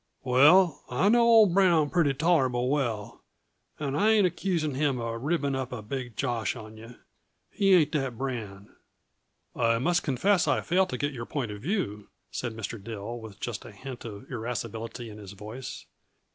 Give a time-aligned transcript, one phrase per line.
[0.23, 3.21] "Well, I know old Brown pretty tolerable well
[3.79, 6.95] and I ain't accusing him uh ribbing up a big josh on yuh.
[7.51, 8.69] He ain't that brand."
[9.55, 12.83] "I must confess I fail to get your point of view," said Mr.
[12.83, 15.85] Dill, with just a hint of irascibility in his voice.